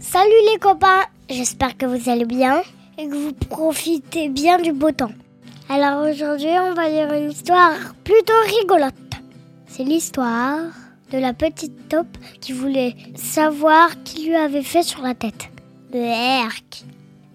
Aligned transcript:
Salut 0.00 0.30
les 0.52 0.58
copains, 0.58 1.04
j'espère 1.28 1.76
que 1.76 1.86
vous 1.86 2.10
allez 2.10 2.24
bien 2.24 2.62
et 2.98 3.08
que 3.08 3.14
vous 3.14 3.32
profitez 3.32 4.28
bien 4.28 4.58
du 4.58 4.72
beau 4.72 4.90
temps. 4.90 5.12
Alors 5.68 6.06
aujourd'hui 6.06 6.50
on 6.50 6.74
va 6.74 6.88
lire 6.88 7.12
une 7.12 7.30
histoire 7.30 7.94
plutôt 8.04 8.32
rigolote. 8.58 8.94
C'est 9.66 9.84
l'histoire 9.84 10.60
de 11.10 11.18
la 11.18 11.32
petite 11.32 11.88
taupe 11.88 12.18
qui 12.40 12.52
voulait 12.52 12.94
savoir 13.14 14.02
qui 14.04 14.26
lui 14.26 14.36
avait 14.36 14.62
fait 14.62 14.82
sur 14.82 15.02
la 15.02 15.14
tête. 15.14 15.48
Berk. 15.90 16.84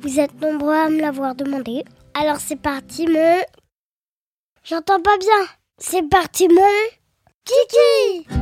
Vous 0.02 0.20
êtes 0.20 0.40
nombreux 0.42 0.76
à 0.76 0.90
me 0.90 1.02
l'avoir 1.02 1.36
demandé. 1.36 1.84
Alors 2.14 2.38
c'est 2.40 2.62
parti 2.62 3.08
mon... 3.08 3.42
J'entends 4.64 5.02
pas 5.02 5.18
bien. 5.18 5.48
C'est 5.78 6.08
parti 6.08 6.48
mon... 6.48 6.62
Kiki 7.46 8.39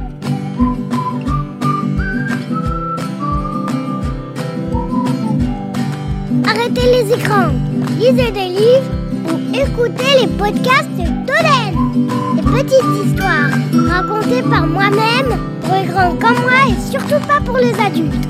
Arrêtez 6.68 6.92
les 6.92 7.14
écrans, 7.14 7.54
lisez 7.98 8.30
des 8.30 8.50
livres 8.50 8.92
ou 9.24 9.56
écoutez 9.56 10.20
les 10.20 10.28
podcasts 10.28 10.90
d'Oden. 10.98 11.96
Des 12.36 12.42
petites 12.42 13.06
histoires 13.06 13.52
racontées 13.88 14.42
par 14.42 14.68
moi-même 14.68 15.62
pour 15.62 15.76
les 15.76 15.86
grands 15.86 16.18
comme 16.18 16.42
moi 16.42 16.68
et 16.68 16.92
surtout 16.92 17.26
pas 17.26 17.40
pour 17.40 17.58
les 17.58 17.74
adultes. 17.80 18.28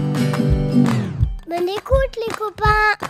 Bonne 1.49 1.67
écoute 1.67 2.15
les 2.27 2.31
copains 2.35 3.07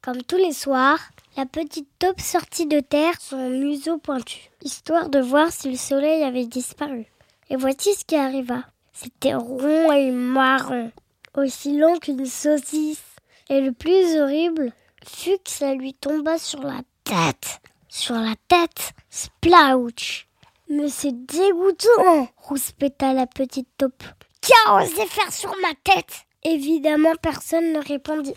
Comme 0.00 0.22
tous 0.22 0.38
les 0.38 0.54
soirs, 0.54 1.00
la 1.36 1.44
petite 1.44 1.88
taupe 1.98 2.22
sortit 2.22 2.66
de 2.66 2.80
terre 2.80 3.20
son 3.20 3.50
museau 3.50 3.98
pointu, 3.98 4.48
histoire 4.62 5.10
de 5.10 5.20
voir 5.20 5.52
si 5.52 5.70
le 5.70 5.76
soleil 5.76 6.22
avait 6.22 6.46
disparu. 6.46 7.04
Et 7.50 7.56
voici 7.56 7.92
ce 7.92 8.06
qui 8.06 8.16
arriva. 8.16 8.62
C'était 8.94 9.34
rond 9.34 9.92
et 9.92 10.10
marron, 10.10 10.90
aussi 11.36 11.78
long 11.78 11.98
qu'une 11.98 12.24
saucisse. 12.24 13.17
Et 13.50 13.60
le 13.60 13.72
plus 13.72 14.18
horrible 14.20 14.72
fut 15.06 15.38
que 15.38 15.50
ça 15.50 15.74
lui 15.74 15.94
tomba 15.94 16.38
sur 16.38 16.62
la 16.62 16.80
tête. 17.04 17.60
Sur 17.88 18.16
la 18.16 18.34
tête, 18.48 18.92
splouch. 19.08 20.28
Mais 20.68 20.88
c'est 20.88 21.12
dégoûtant, 21.12 22.28
rouspéta 22.36 23.14
la 23.14 23.26
petite 23.26 23.68
taupe. 23.78 24.04
Qui 24.42 24.52
a 24.66 24.76
osé 24.76 25.06
faire 25.06 25.32
sur 25.32 25.50
ma 25.62 25.72
tête 25.82 26.26
Évidemment, 26.44 27.14
personne 27.20 27.72
ne 27.72 27.78
répondit. 27.78 28.34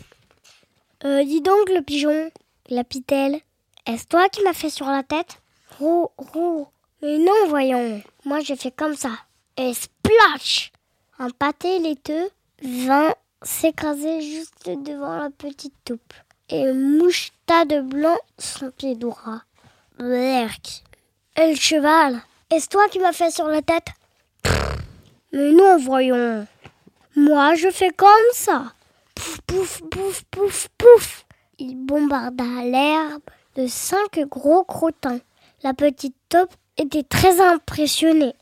Euh, 1.04 1.24
dis 1.24 1.42
donc, 1.42 1.68
le 1.68 1.82
pigeon, 1.82 2.30
la 2.68 2.84
pitelle, 2.84 3.40
est-ce 3.86 4.06
toi 4.06 4.28
qui 4.28 4.42
m'as 4.42 4.52
fait 4.54 4.70
sur 4.70 4.86
la 4.86 5.02
tête? 5.02 5.42
Roux, 5.78 6.08
roux. 6.16 6.68
Mais 7.02 7.18
non, 7.18 7.48
voyons. 7.48 8.02
Moi, 8.24 8.40
j'ai 8.40 8.56
fait 8.56 8.70
comme 8.70 8.94
ça. 8.94 9.10
Et 9.56 9.74
splash 9.74 10.72
Un 11.18 11.30
pâté 11.30 11.78
laiteux 11.80 12.30
vint 12.62 13.14
s'écraser 13.42 14.20
juste 14.20 14.68
devant 14.68 15.16
la 15.16 15.30
petite 15.30 15.74
taupe 15.84 16.14
et 16.48 16.72
moucheta 16.72 17.64
de 17.64 17.80
blanc 17.80 18.18
son 18.38 18.70
pied 18.70 18.94
droit. 18.94 19.42
Berk. 19.98 20.82
Et 21.36 21.50
le 21.50 21.56
cheval 21.56 22.20
Est-ce 22.50 22.68
toi 22.68 22.88
qui 22.88 22.98
m'as 22.98 23.12
fait 23.12 23.30
sur 23.30 23.46
la 23.46 23.62
tête? 23.62 23.88
Mais 25.32 25.52
non, 25.52 25.78
voyons. 25.78 26.46
Moi, 27.16 27.54
je 27.54 27.70
fais 27.70 27.90
comme 27.90 28.08
ça. 28.34 28.72
Pouf, 29.14 29.40
pouf, 29.46 29.82
pouf, 29.90 30.24
pouf, 30.30 30.68
pouf. 30.76 31.26
Il 31.58 31.76
bombarda 31.76 32.44
l'herbe 32.64 33.22
de 33.56 33.66
cinq 33.66 34.18
gros 34.28 34.64
crottins. 34.64 35.20
La 35.62 35.74
petite 35.74 36.16
taupe 36.28 36.52
était 36.76 37.02
très 37.02 37.40
impressionnée. 37.40 38.34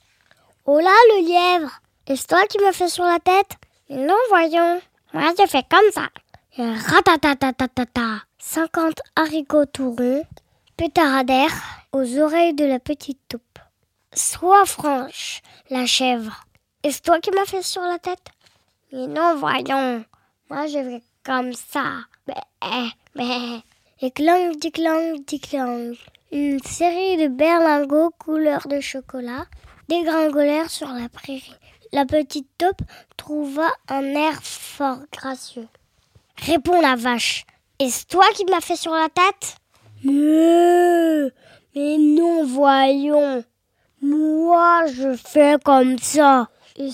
Oh 0.67 0.79
là, 0.79 0.95
le 1.11 1.27
lièvre 1.27 1.81
Est-ce 2.07 2.27
toi 2.27 2.45
qui 2.47 2.59
m'as 2.59 2.73
fait 2.73 2.89
sur 2.89 3.05
la 3.05 3.19
tête? 3.19 3.57
Non, 3.89 4.17
voyons. 4.31 4.81
Moi, 5.13 5.33
je 5.39 5.47
fais 5.47 5.65
comme 5.69 5.91
ça. 5.93 6.09
Ratatatatata. 6.57 8.23
Cinquante 8.39 9.01
haricots 9.17 9.67
tout 9.67 9.95
ronds 9.97 10.25
pétaradèrent 10.77 11.55
aux 11.93 12.19
oreilles 12.19 12.55
de 12.55 12.65
la 12.65 12.79
petite 12.79 13.21
taupe. 13.29 13.59
Sois 14.15 14.65
franche, 14.67 15.43
la 15.69 15.87
chèvre. 15.87 16.45
Est-ce 16.83 17.03
toi 17.03 17.21
qui 17.21 17.31
m'as 17.33 17.45
fait 17.45 17.63
sur 17.63 17.83
la 17.83 17.99
tête? 17.99 18.27
Mais 18.93 19.07
non, 19.07 19.37
voyons. 19.37 20.05
Moi, 20.49 20.67
je 20.67 20.79
fais 20.79 21.03
comme 21.25 21.53
ça. 21.53 21.85
Bé, 22.27 22.35
bé. 23.15 23.63
Et 24.01 24.11
clang, 24.11 24.53
clang, 24.73 25.25
clang. 25.43 25.95
Une 26.33 26.61
série 26.63 27.17
de 27.17 27.29
berlingots 27.29 28.13
couleur 28.19 28.67
de 28.69 28.81
chocolat 28.81 29.47
dégringolèrent 29.89 30.71
sur 30.71 30.89
la 30.89 31.09
prairie. 31.09 31.55
La 31.93 32.07
petite 32.07 32.47
taupe 32.57 32.83
trouva 33.17 33.69
un 33.89 34.05
air 34.05 34.41
fort 34.43 35.01
gracieux. 35.13 35.67
Réponds 36.37 36.81
la 36.81 36.95
vache. 36.95 37.45
Est-ce 37.81 38.07
toi 38.07 38.25
qui 38.35 38.45
m'as 38.45 38.61
fait 38.61 38.77
sur 38.77 38.93
la 38.93 39.09
tête? 39.09 39.57
Mais, 40.05 41.33
mais 41.75 41.99
non, 41.99 42.45
voyons. 42.45 43.43
Moi, 44.01 44.87
je 44.87 45.15
fais 45.17 45.57
comme 45.65 45.99
ça. 45.99 46.49
Et 46.77 46.91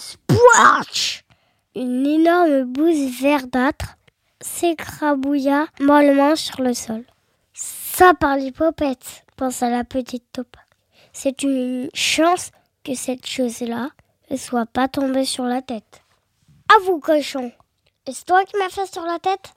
Une 1.74 2.06
énorme 2.06 2.64
bouse 2.64 3.20
verdâtre 3.20 3.96
s'écrabouilla 4.40 5.66
mollement 5.78 6.36
sur 6.36 6.62
le 6.62 6.72
sol. 6.72 7.04
Ça 7.52 8.14
par 8.14 8.36
l'hypopète, 8.36 9.24
pensa 9.36 9.68
la 9.68 9.84
petite 9.84 10.32
taupe. 10.32 10.56
C'est 11.12 11.42
une 11.42 11.88
chance 11.94 12.50
que 12.82 12.94
cette 12.94 13.26
chose-là 13.26 13.90
ne 14.30 14.36
soit 14.36 14.66
pas 14.66 14.88
tombée 14.88 15.24
sur 15.24 15.44
la 15.44 15.62
tête. 15.62 16.02
À 16.68 16.78
vous, 16.84 16.98
cochon 16.98 17.52
Est-ce 18.06 18.24
toi 18.24 18.44
qui 18.44 18.56
m'as 18.58 18.68
fait 18.68 18.92
sur 18.92 19.04
la 19.04 19.18
tête? 19.18 19.54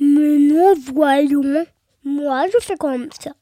Mais 0.00 0.38
non, 0.38 0.74
voyons. 0.92 1.64
Moi, 2.04 2.46
je 2.52 2.58
fais 2.64 2.76
comme 2.76 3.08
ça. 3.20 3.32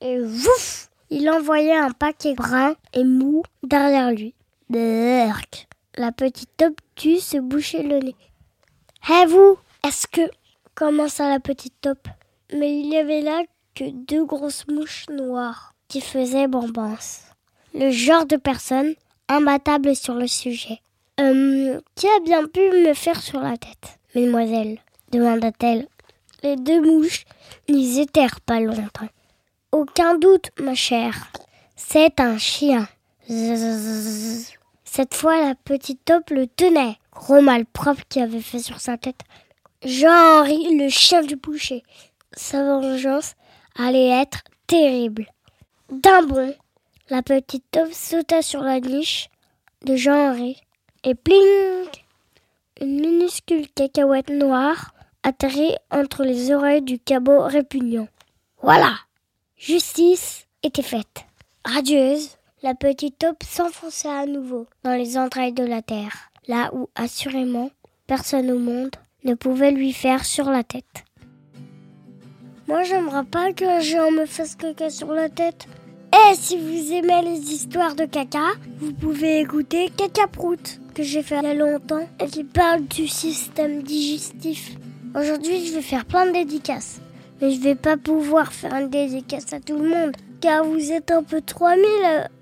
Et 0.00 0.20
vouf 0.20 0.88
Il 1.10 1.28
envoyait 1.28 1.76
un 1.76 1.90
paquet 1.90 2.34
brun 2.34 2.74
et 2.92 3.04
mou 3.04 3.42
derrière 3.62 4.10
lui. 4.12 4.34
Berk 4.70 5.66
La 5.96 6.12
petite 6.12 6.56
taupe 6.56 6.80
tue 6.94 7.18
se 7.18 7.38
boucher 7.38 7.82
le 7.82 7.98
nez. 7.98 8.16
Hé 9.08 9.26
vous 9.26 9.56
Est-ce 9.82 10.06
que 10.06 10.30
commença 10.78 11.28
la 11.28 11.40
petite 11.40 11.80
taupe. 11.80 12.06
Mais 12.52 12.78
il 12.78 12.86
y 12.86 12.96
avait 12.96 13.20
là 13.20 13.42
que 13.74 13.90
deux 13.90 14.24
grosses 14.24 14.64
mouches 14.68 15.08
noires 15.08 15.74
qui 15.88 16.00
faisaient 16.00 16.46
bonbons. 16.46 16.96
Le 17.74 17.90
genre 17.90 18.26
de 18.26 18.36
personne 18.36 18.94
imbattable 19.28 19.94
sur 19.94 20.14
le 20.14 20.26
sujet. 20.26 20.80
Hum, 21.18 21.80
qui 21.94 22.06
a 22.06 22.20
bien 22.24 22.46
pu 22.46 22.60
me 22.60 22.94
faire 22.94 23.20
sur 23.20 23.40
la 23.40 23.56
tête, 23.56 23.98
mesdemoiselles 24.14 24.78
demanda-t-elle. 25.10 25.86
Les 26.42 26.56
deux 26.56 26.80
mouches 26.80 27.24
n'y 27.68 28.00
étèrent 28.00 28.40
pas 28.40 28.60
longtemps. 28.60 29.08
Aucun 29.72 30.16
doute, 30.16 30.50
ma 30.60 30.74
chère. 30.74 31.30
C'est 31.76 32.20
un 32.20 32.38
chien. 32.38 32.88
Zzzz. 33.28 34.52
Cette 34.84 35.14
fois, 35.14 35.44
la 35.44 35.54
petite 35.54 36.04
taupe 36.04 36.30
le 36.30 36.46
tenait. 36.46 36.96
Gros 37.12 37.40
malpropre 37.40 38.02
qui 38.08 38.20
avait 38.20 38.40
fait 38.40 38.60
sur 38.60 38.80
sa 38.80 38.96
tête. 38.96 39.20
Jean-Henri, 39.84 40.76
le 40.76 40.88
chien 40.88 41.22
du 41.22 41.36
boucher. 41.36 41.82
Sa 42.32 42.62
vengeance 42.64 43.34
allait 43.76 44.08
être 44.08 44.42
terrible. 44.66 45.26
D'un 45.90 46.22
bond, 46.22 46.54
la 47.10 47.22
petite 47.22 47.64
taupe 47.70 47.92
sauta 47.92 48.42
sur 48.42 48.62
la 48.62 48.80
niche 48.80 49.30
de 49.84 49.96
Jean-Henri 49.96 50.60
et 51.04 51.14
pling 51.14 51.88
Une 52.80 53.00
minuscule 53.00 53.68
cacahuète 53.70 54.30
noire 54.30 54.92
atterrit 55.22 55.74
entre 55.90 56.24
les 56.24 56.52
oreilles 56.52 56.82
du 56.82 56.98
cabot 56.98 57.40
répugnant. 57.40 58.08
Voilà 58.62 58.92
Justice 59.56 60.46
était 60.62 60.82
faite. 60.82 61.24
Radieuse, 61.64 62.36
la 62.62 62.74
petite 62.74 63.18
taupe 63.18 63.42
s'enfonça 63.42 64.20
à 64.20 64.26
nouveau 64.26 64.66
dans 64.84 64.94
les 64.94 65.16
entrailles 65.16 65.52
de 65.52 65.64
la 65.64 65.82
terre, 65.82 66.30
là 66.46 66.70
où 66.74 66.88
assurément 66.94 67.70
personne 68.06 68.50
au 68.50 68.58
monde 68.58 68.94
ne 69.24 69.34
pouvait 69.34 69.70
lui 69.70 69.92
faire 69.92 70.24
sur 70.24 70.50
la 70.50 70.62
tête. 70.62 71.04
Moi, 72.68 72.82
j'aimerais 72.82 73.24
pas 73.24 73.52
qu'un 73.52 73.80
géant 73.80 74.10
me 74.10 74.26
fasse 74.26 74.54
caca 74.54 74.90
sur 74.90 75.12
la 75.12 75.28
tête. 75.28 75.66
Et 76.30 76.34
si 76.34 76.58
vous 76.58 76.92
aimez 76.92 77.22
les 77.22 77.52
histoires 77.52 77.94
de 77.94 78.04
caca, 78.04 78.50
vous 78.80 78.92
pouvez 78.92 79.40
écouter 79.40 79.90
Caca 79.96 80.26
Prout, 80.26 80.78
que 80.94 81.02
j'ai 81.02 81.22
fait 81.22 81.38
il 81.38 81.44
y 81.44 81.46
a 81.46 81.54
longtemps, 81.54 82.06
et 82.20 82.26
qui 82.26 82.44
parle 82.44 82.84
du 82.84 83.08
système 83.08 83.82
digestif. 83.82 84.76
Aujourd'hui, 85.18 85.64
je 85.64 85.72
vais 85.72 85.80
faire 85.80 86.04
plein 86.04 86.26
de 86.26 86.32
dédicaces. 86.32 87.00
Mais 87.40 87.52
je 87.52 87.60
vais 87.60 87.76
pas 87.76 87.96
pouvoir 87.96 88.52
faire 88.52 88.74
une 88.74 88.90
dédicace 88.90 89.54
à 89.54 89.60
tout 89.60 89.78
le 89.78 89.88
monde, 89.88 90.12
car 90.42 90.64
vous 90.64 90.92
êtes 90.92 91.10
un 91.10 91.22
peu 91.22 91.40
3000 91.40 91.82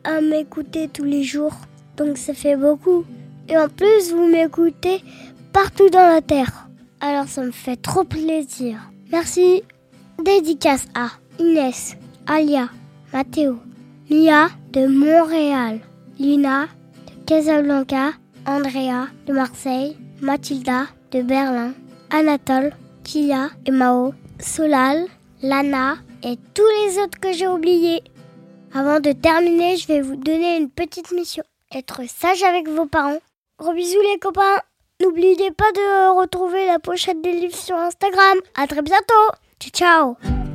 à, 0.03 0.21
m'écouter 0.21 0.89
tous 0.89 1.05
les 1.05 1.23
jours. 1.23 1.55
Donc 1.97 2.19
ça 2.19 2.35
fait 2.35 2.57
beaucoup. 2.57 3.05
Et 3.49 3.57
en 3.57 3.69
plus, 3.69 4.13
vous 4.13 4.27
m'écoutez 4.27 5.01
partout 5.53 5.91
dans 5.91 6.13
la 6.13 6.23
Terre. 6.23 6.69
Alors 7.01 7.29
ça 7.29 7.43
me 7.43 7.53
fait 7.53 7.77
trop 7.77 8.03
plaisir. 8.03 8.91
Merci. 9.13 9.63
Dédicace 10.25 10.87
à 10.95 11.11
Inès, 11.39 11.97
Alia, 12.27 12.69
Mathéo, 13.13 13.59
Mia 14.09 14.51
de 14.71 14.87
Montréal, 14.87 15.81
Lina 16.19 16.69
de 17.07 17.25
Casablanca, 17.27 18.13
Andrea 18.47 19.09
de 19.27 19.33
Marseille, 19.33 19.97
Mathilda 20.21 20.87
de 21.11 21.23
Berlin, 21.23 21.73
Anatole, 22.11 22.73
Kia 23.03 23.51
et 23.67 23.73
Mao, 23.73 24.15
Solal, 24.39 25.07
Lana 25.43 25.97
et 26.23 26.37
tous 26.55 26.69
les 26.85 26.99
autres 26.99 27.19
que 27.19 27.33
j'ai 27.33 27.49
oubliés. 27.49 28.03
Avant 28.73 29.01
de 29.01 29.11
terminer, 29.11 29.77
je 29.77 29.89
vais 29.89 30.03
vous 30.03 30.17
donner 30.17 30.57
une 30.57 30.71
petite 30.71 31.11
mission. 31.11 31.43
Être 31.75 32.03
sage 32.09 32.45
avec 32.45 32.69
vos 32.69 32.87
parents. 32.87 33.19
Gros 33.59 33.73
bisous 33.73 34.01
les 34.13 34.19
copains. 34.21 34.61
N'oubliez 35.03 35.51
pas 35.51 35.73
de 35.73 36.19
retrouver 36.19 36.67
la 36.67 36.79
pochette 36.79 37.21
des 37.23 37.33
livres 37.33 37.57
sur 37.57 37.77
Instagram. 37.77 38.39
À 38.55 38.67
très 38.67 38.83
bientôt. 38.83 39.31
Ciao 39.59 40.17
ciao. 40.17 40.46